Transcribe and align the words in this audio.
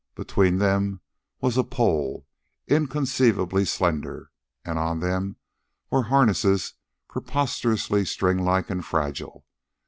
Between 0.15 0.57
them 0.57 0.99
was 1.41 1.57
a 1.59 1.63
pole 1.63 2.25
inconceivably 2.65 3.65
slender, 3.65 4.31
on 4.65 4.99
them 4.99 5.35
were 5.91 6.05
harnesses 6.05 6.73
preposterously 7.07 8.05
string 8.05 8.39
like 8.39 8.71
and 8.71 8.83
fragile. 8.83 9.45